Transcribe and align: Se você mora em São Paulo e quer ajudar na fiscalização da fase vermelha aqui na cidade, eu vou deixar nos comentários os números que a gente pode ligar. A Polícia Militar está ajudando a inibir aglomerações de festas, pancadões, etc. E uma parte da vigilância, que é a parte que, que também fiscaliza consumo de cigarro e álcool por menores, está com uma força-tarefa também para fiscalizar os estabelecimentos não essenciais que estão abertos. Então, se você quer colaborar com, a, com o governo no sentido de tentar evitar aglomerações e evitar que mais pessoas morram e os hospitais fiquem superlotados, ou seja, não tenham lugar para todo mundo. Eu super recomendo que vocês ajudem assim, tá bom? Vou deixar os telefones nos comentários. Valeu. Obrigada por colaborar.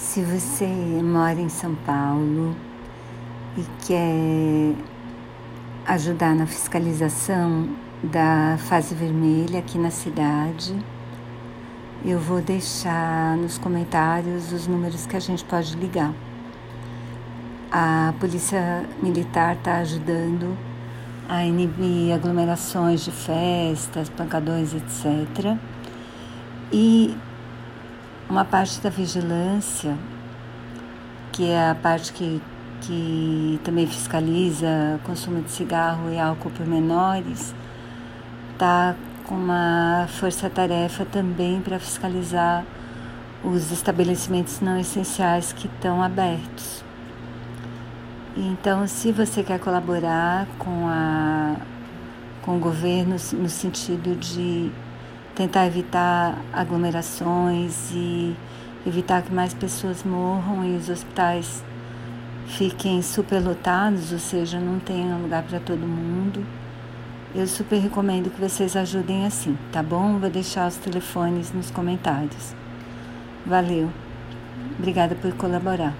Se 0.00 0.22
você 0.22 0.66
mora 0.66 1.38
em 1.38 1.50
São 1.50 1.74
Paulo 1.74 2.56
e 3.56 3.62
quer 3.86 4.74
ajudar 5.86 6.34
na 6.34 6.46
fiscalização 6.46 7.68
da 8.02 8.56
fase 8.58 8.94
vermelha 8.94 9.58
aqui 9.58 9.78
na 9.78 9.90
cidade, 9.90 10.74
eu 12.02 12.18
vou 12.18 12.40
deixar 12.40 13.36
nos 13.36 13.58
comentários 13.58 14.52
os 14.52 14.66
números 14.66 15.06
que 15.06 15.16
a 15.16 15.20
gente 15.20 15.44
pode 15.44 15.76
ligar. 15.76 16.12
A 17.70 18.14
Polícia 18.18 18.88
Militar 19.02 19.54
está 19.54 19.76
ajudando 19.76 20.56
a 21.28 21.44
inibir 21.44 22.14
aglomerações 22.14 23.04
de 23.04 23.12
festas, 23.12 24.08
pancadões, 24.08 24.72
etc. 24.74 25.56
E 26.72 27.14
uma 28.30 28.44
parte 28.44 28.80
da 28.80 28.88
vigilância, 28.88 29.96
que 31.32 31.50
é 31.50 31.70
a 31.70 31.74
parte 31.74 32.12
que, 32.12 32.40
que 32.80 33.60
também 33.64 33.88
fiscaliza 33.88 35.00
consumo 35.02 35.42
de 35.42 35.50
cigarro 35.50 36.10
e 36.12 36.18
álcool 36.18 36.50
por 36.50 36.64
menores, 36.64 37.52
está 38.52 38.94
com 39.26 39.34
uma 39.34 40.06
força-tarefa 40.08 41.04
também 41.04 41.60
para 41.60 41.80
fiscalizar 41.80 42.64
os 43.42 43.72
estabelecimentos 43.72 44.60
não 44.60 44.78
essenciais 44.78 45.52
que 45.52 45.66
estão 45.66 46.00
abertos. 46.00 46.84
Então, 48.36 48.86
se 48.86 49.10
você 49.10 49.42
quer 49.42 49.58
colaborar 49.58 50.46
com, 50.56 50.86
a, 50.86 51.56
com 52.42 52.56
o 52.56 52.60
governo 52.60 53.16
no 53.32 53.48
sentido 53.48 54.14
de 54.14 54.70
tentar 55.40 55.66
evitar 55.66 56.38
aglomerações 56.52 57.90
e 57.94 58.36
evitar 58.86 59.22
que 59.22 59.32
mais 59.32 59.54
pessoas 59.54 60.04
morram 60.04 60.62
e 60.66 60.76
os 60.76 60.90
hospitais 60.90 61.64
fiquem 62.46 63.00
superlotados, 63.00 64.12
ou 64.12 64.18
seja, 64.18 64.60
não 64.60 64.78
tenham 64.78 65.22
lugar 65.22 65.42
para 65.44 65.58
todo 65.58 65.80
mundo. 65.80 66.44
Eu 67.34 67.46
super 67.46 67.78
recomendo 67.78 68.28
que 68.28 68.38
vocês 68.38 68.76
ajudem 68.76 69.24
assim, 69.24 69.56
tá 69.72 69.82
bom? 69.82 70.18
Vou 70.18 70.28
deixar 70.28 70.68
os 70.68 70.76
telefones 70.76 71.54
nos 71.54 71.70
comentários. 71.70 72.54
Valeu. 73.46 73.88
Obrigada 74.78 75.14
por 75.14 75.32
colaborar. 75.32 75.94